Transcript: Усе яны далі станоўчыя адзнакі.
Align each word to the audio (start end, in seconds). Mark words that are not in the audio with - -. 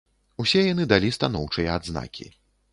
Усе 0.43 0.63
яны 0.67 0.87
далі 0.95 1.13
станоўчыя 1.17 1.77
адзнакі. 1.81 2.27